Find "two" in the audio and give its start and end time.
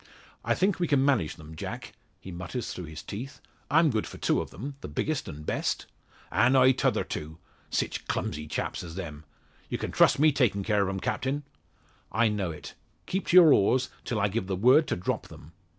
4.17-4.41, 7.03-7.37